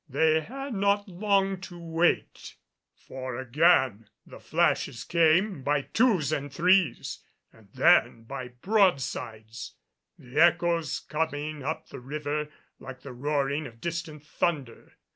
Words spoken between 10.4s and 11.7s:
echoes coming